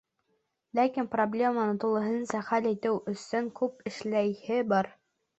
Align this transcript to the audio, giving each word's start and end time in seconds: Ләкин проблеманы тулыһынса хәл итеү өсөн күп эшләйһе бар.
Ләкин 0.77 1.09
проблеманы 1.15 1.75
тулыһынса 1.83 2.41
хәл 2.47 2.67
итеү 2.69 2.95
өсөн 3.11 3.51
күп 3.61 3.85
эшләйһе 3.91 4.57
бар. 4.73 4.91